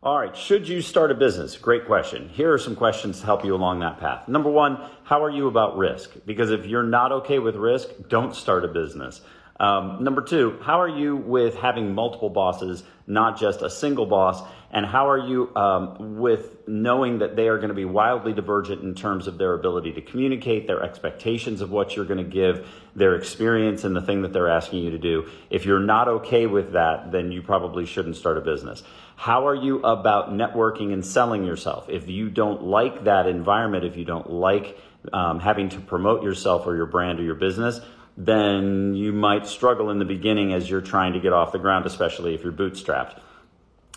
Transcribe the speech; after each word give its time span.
All 0.00 0.16
right, 0.16 0.36
should 0.36 0.68
you 0.68 0.80
start 0.80 1.10
a 1.10 1.14
business? 1.14 1.56
Great 1.56 1.84
question. 1.84 2.28
Here 2.28 2.52
are 2.52 2.58
some 2.58 2.76
questions 2.76 3.18
to 3.18 3.26
help 3.26 3.44
you 3.44 3.52
along 3.52 3.80
that 3.80 3.98
path. 3.98 4.28
Number 4.28 4.48
one, 4.48 4.78
how 5.02 5.24
are 5.24 5.30
you 5.30 5.48
about 5.48 5.76
risk? 5.76 6.12
Because 6.24 6.52
if 6.52 6.66
you're 6.66 6.84
not 6.84 7.10
okay 7.10 7.40
with 7.40 7.56
risk, 7.56 7.88
don't 8.08 8.32
start 8.32 8.64
a 8.64 8.68
business. 8.68 9.22
Um, 9.60 10.04
number 10.04 10.22
two, 10.22 10.58
how 10.62 10.80
are 10.80 10.88
you 10.88 11.16
with 11.16 11.56
having 11.56 11.94
multiple 11.94 12.30
bosses, 12.30 12.84
not 13.06 13.38
just 13.38 13.60
a 13.62 13.70
single 13.70 14.06
boss? 14.06 14.40
And 14.70 14.84
how 14.84 15.08
are 15.08 15.18
you 15.18 15.54
um, 15.56 16.18
with 16.18 16.68
knowing 16.68 17.20
that 17.20 17.34
they 17.34 17.48
are 17.48 17.56
going 17.56 17.70
to 17.70 17.74
be 17.74 17.86
wildly 17.86 18.34
divergent 18.34 18.82
in 18.82 18.94
terms 18.94 19.26
of 19.26 19.38
their 19.38 19.54
ability 19.54 19.92
to 19.94 20.02
communicate, 20.02 20.66
their 20.66 20.82
expectations 20.82 21.60
of 21.60 21.70
what 21.70 21.96
you're 21.96 22.04
going 22.04 22.22
to 22.22 22.30
give, 22.30 22.68
their 22.94 23.16
experience, 23.16 23.82
and 23.84 23.96
the 23.96 24.02
thing 24.02 24.22
that 24.22 24.32
they're 24.32 24.50
asking 24.50 24.84
you 24.84 24.90
to 24.90 24.98
do? 24.98 25.28
If 25.50 25.64
you're 25.64 25.80
not 25.80 26.06
okay 26.08 26.46
with 26.46 26.72
that, 26.74 27.10
then 27.10 27.32
you 27.32 27.42
probably 27.42 27.86
shouldn't 27.86 28.16
start 28.16 28.36
a 28.36 28.42
business. 28.42 28.82
How 29.16 29.48
are 29.48 29.54
you 29.54 29.80
about 29.80 30.30
networking 30.32 30.92
and 30.92 31.04
selling 31.04 31.44
yourself? 31.44 31.88
If 31.88 32.08
you 32.08 32.28
don't 32.28 32.62
like 32.62 33.04
that 33.04 33.26
environment, 33.26 33.84
if 33.84 33.96
you 33.96 34.04
don't 34.04 34.30
like 34.30 34.78
um, 35.12 35.40
having 35.40 35.70
to 35.70 35.80
promote 35.80 36.22
yourself 36.22 36.66
or 36.66 36.76
your 36.76 36.86
brand 36.86 37.18
or 37.18 37.22
your 37.24 37.34
business, 37.34 37.80
then 38.18 38.96
you 38.96 39.12
might 39.12 39.46
struggle 39.46 39.90
in 39.90 40.00
the 40.00 40.04
beginning 40.04 40.52
as 40.52 40.68
you're 40.68 40.80
trying 40.80 41.12
to 41.12 41.20
get 41.20 41.32
off 41.32 41.52
the 41.52 41.58
ground, 41.58 41.86
especially 41.86 42.34
if 42.34 42.42
you're 42.42 42.52
bootstrapped. 42.52 43.20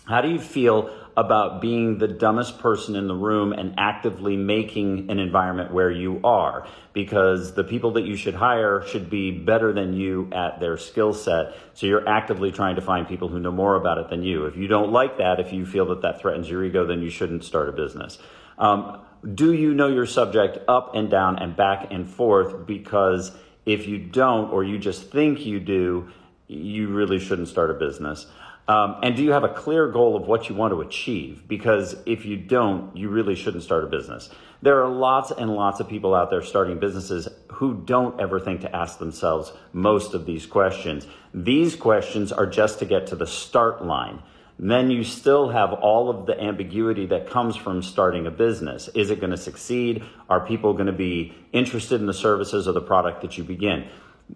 How 0.04 0.20
do 0.20 0.28
you 0.28 0.38
feel 0.38 0.90
about 1.16 1.60
being 1.60 1.98
the 1.98 2.06
dumbest 2.06 2.60
person 2.60 2.94
in 2.94 3.08
the 3.08 3.14
room 3.14 3.52
and 3.52 3.74
actively 3.78 4.36
making 4.36 5.10
an 5.10 5.18
environment 5.18 5.72
where 5.72 5.90
you 5.90 6.20
are? 6.22 6.68
Because 6.92 7.54
the 7.54 7.64
people 7.64 7.92
that 7.92 8.02
you 8.02 8.14
should 8.14 8.34
hire 8.34 8.86
should 8.86 9.10
be 9.10 9.32
better 9.32 9.72
than 9.72 9.92
you 9.92 10.30
at 10.32 10.60
their 10.60 10.76
skill 10.76 11.12
set. 11.12 11.56
So 11.74 11.86
you're 11.86 12.08
actively 12.08 12.52
trying 12.52 12.76
to 12.76 12.80
find 12.80 13.08
people 13.08 13.26
who 13.26 13.40
know 13.40 13.52
more 13.52 13.74
about 13.74 13.98
it 13.98 14.08
than 14.08 14.22
you. 14.22 14.46
If 14.46 14.56
you 14.56 14.68
don't 14.68 14.92
like 14.92 15.18
that, 15.18 15.40
if 15.40 15.52
you 15.52 15.66
feel 15.66 15.86
that 15.86 16.02
that 16.02 16.20
threatens 16.20 16.48
your 16.48 16.64
ego, 16.64 16.86
then 16.86 17.02
you 17.02 17.10
shouldn't 17.10 17.42
start 17.42 17.68
a 17.68 17.72
business. 17.72 18.18
Um, 18.56 19.02
do 19.34 19.52
you 19.52 19.74
know 19.74 19.88
your 19.88 20.06
subject 20.06 20.58
up 20.68 20.94
and 20.94 21.10
down 21.10 21.38
and 21.40 21.56
back 21.56 21.88
and 21.90 22.08
forth? 22.08 22.66
Because 22.66 23.32
if 23.66 23.86
you 23.86 23.98
don't, 23.98 24.50
or 24.50 24.64
you 24.64 24.78
just 24.78 25.10
think 25.10 25.44
you 25.46 25.60
do, 25.60 26.08
you 26.48 26.88
really 26.88 27.18
shouldn't 27.18 27.48
start 27.48 27.70
a 27.70 27.74
business. 27.74 28.26
Um, 28.68 28.96
and 29.02 29.16
do 29.16 29.22
you 29.22 29.32
have 29.32 29.44
a 29.44 29.48
clear 29.48 29.88
goal 29.88 30.14
of 30.16 30.28
what 30.28 30.48
you 30.48 30.54
want 30.54 30.72
to 30.72 30.80
achieve? 30.80 31.48
Because 31.48 31.96
if 32.06 32.24
you 32.24 32.36
don't, 32.36 32.96
you 32.96 33.08
really 33.08 33.34
shouldn't 33.34 33.64
start 33.64 33.84
a 33.84 33.88
business. 33.88 34.30
There 34.62 34.82
are 34.82 34.88
lots 34.88 35.32
and 35.32 35.54
lots 35.54 35.80
of 35.80 35.88
people 35.88 36.14
out 36.14 36.30
there 36.30 36.42
starting 36.42 36.78
businesses 36.78 37.28
who 37.54 37.82
don't 37.84 38.20
ever 38.20 38.38
think 38.38 38.60
to 38.60 38.74
ask 38.74 38.98
themselves 38.98 39.52
most 39.72 40.14
of 40.14 40.26
these 40.26 40.46
questions. 40.46 41.08
These 41.34 41.74
questions 41.74 42.30
are 42.30 42.46
just 42.46 42.78
to 42.78 42.84
get 42.84 43.08
to 43.08 43.16
the 43.16 43.26
start 43.26 43.84
line 43.84 44.22
then 44.70 44.90
you 44.92 45.02
still 45.02 45.48
have 45.48 45.72
all 45.72 46.08
of 46.08 46.26
the 46.26 46.40
ambiguity 46.40 47.06
that 47.06 47.28
comes 47.28 47.56
from 47.56 47.82
starting 47.82 48.28
a 48.28 48.30
business. 48.30 48.88
Is 48.94 49.10
it 49.10 49.18
going 49.18 49.32
to 49.32 49.36
succeed? 49.36 50.04
Are 50.30 50.46
people 50.46 50.72
going 50.72 50.86
to 50.86 50.92
be 50.92 51.34
interested 51.52 52.00
in 52.00 52.06
the 52.06 52.14
services 52.14 52.68
or 52.68 52.72
the 52.72 52.80
product 52.80 53.22
that 53.22 53.36
you 53.36 53.42
begin? 53.42 53.88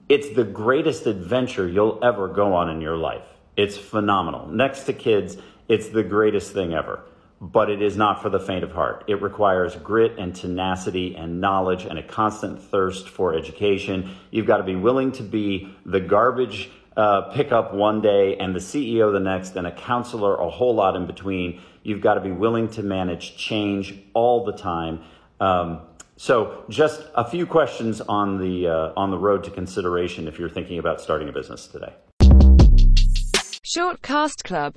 It's 0.09 0.31
the 0.31 0.43
greatest 0.43 1.07
adventure 1.07 1.69
you'll 1.69 2.01
ever 2.03 2.27
go 2.27 2.55
on 2.55 2.69
in 2.71 2.81
your 2.81 2.97
life. 2.97 3.23
It's 3.57 3.77
phenomenal. 3.77 4.49
Next 4.49 4.83
to 4.85 4.93
kids, 4.93 5.37
it's 5.69 5.91
the 5.91 6.03
greatest 6.03 6.53
thing 6.53 6.75
ever. 6.75 7.05
But 7.41 7.71
it 7.71 7.81
is 7.81 7.97
not 7.97 8.21
for 8.21 8.29
the 8.29 8.41
faint 8.41 8.65
of 8.65 8.73
heart. 8.73 9.05
It 9.07 9.23
requires 9.23 9.77
grit 9.77 10.19
and 10.19 10.35
tenacity 10.35 11.15
and 11.15 11.41
knowledge 11.41 11.85
and 11.85 11.99
a 11.99 12.03
constant 12.03 12.61
thirst 12.61 13.09
for 13.09 13.33
education. 13.33 14.17
You've 14.33 14.47
got 14.47 14.57
to 14.57 14.65
be 14.65 14.75
willing 14.75 15.13
to 15.13 15.23
be 15.23 15.73
the 15.85 16.01
garbage 16.01 16.71
uh, 16.97 17.23
pick 17.33 17.53
up 17.53 17.75
one 17.75 18.01
day 18.01 18.37
and 18.37 18.55
the 18.55 18.59
CEO 18.59 19.13
the 19.13 19.21
next, 19.21 19.57
and 19.57 19.67
a 19.67 19.73
counselor 19.73 20.37
a 20.37 20.49
whole 20.49 20.75
lot 20.75 20.97
in 20.97 21.07
between. 21.07 21.61
You've 21.83 22.01
got 22.01 22.15
to 22.15 22.21
be 22.21 22.33
willing 22.33 22.69
to 22.71 22.83
manage 22.83 23.37
change 23.37 23.95
all 24.15 24.45
the 24.45 24.53
time. 24.53 25.03
Um, 25.39 25.81
so, 26.17 26.65
just 26.71 27.03
a 27.15 27.29
few 27.29 27.47
questions 27.47 28.01
on 28.01 28.39
the 28.39 28.69
uh, 28.69 28.93
on 28.97 29.11
the 29.11 29.19
road 29.19 29.45
to 29.45 29.51
consideration 29.51 30.27
if 30.27 30.39
you're 30.39 30.49
thinking 30.49 30.79
about 30.79 31.01
starting 31.01 31.29
a 31.29 31.33
business 31.33 31.67
today. 31.67 31.93
Short 33.63 34.01
Cast 34.01 34.45
Club 34.45 34.75